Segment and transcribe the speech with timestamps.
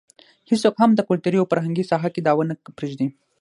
[0.49, 3.07] هېڅوک هم د کلتوري او فرهنګي ساحه کې دعوه نه پرېږدي.